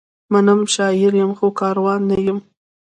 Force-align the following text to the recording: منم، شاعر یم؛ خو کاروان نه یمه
منم، 0.31 0.59
شاعر 0.73 1.13
یم؛ 1.19 1.31
خو 1.37 1.47
کاروان 1.59 2.01
نه 2.09 2.17
یمه 2.25 2.43